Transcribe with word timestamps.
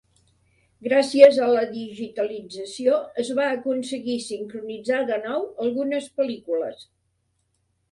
Gràcies 0.85 1.35
a 1.47 1.49
la 1.55 1.65
digitalització, 1.73 2.95
es 3.25 3.31
va 3.41 3.45
aconseguir 3.59 4.17
sincronitzar 4.31 5.05
de 5.13 5.21
nou 5.29 5.47
algunes 5.69 6.11
pel·lícules. 6.19 6.85